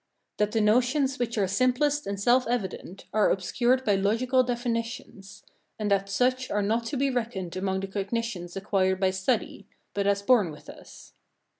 That 0.37 0.51
the 0.53 0.61
notions 0.61 1.19
which 1.19 1.37
are 1.37 1.47
simplest 1.47 2.07
and 2.07 2.19
self 2.19 2.47
evident, 2.47 3.05
are 3.13 3.29
obscured 3.29 3.85
by 3.85 3.93
logical 3.93 4.41
definitions; 4.41 5.43
and 5.77 5.91
that 5.91 6.09
such 6.09 6.49
are 6.49 6.63
not 6.63 6.85
to 6.85 6.97
be 6.97 7.11
reckoned 7.11 7.55
among 7.55 7.81
the 7.81 7.87
cognitions 7.87 8.57
acquired 8.57 8.99
by 8.99 9.11
study, 9.11 9.67
[but 9.93 10.07
as 10.07 10.23
born 10.23 10.49
with 10.49 10.71
us]. 10.71 11.13